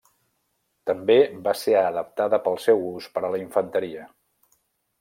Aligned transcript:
També 0.89 1.17
va 1.47 1.53
ser 1.59 1.75
adaptada 1.81 2.39
per 2.47 2.53
al 2.55 2.59
seu 2.65 2.81
ús 2.89 3.11
per 3.19 3.25
a 3.29 3.33
la 3.37 3.43
infanteria. 3.45 4.09